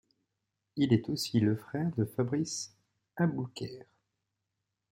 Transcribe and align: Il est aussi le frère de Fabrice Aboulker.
Il 0.77 0.93
est 0.93 1.07
aussi 1.09 1.39
le 1.39 1.55
frère 1.55 1.91
de 1.95 2.05
Fabrice 2.05 2.73
Aboulker. 3.17 3.85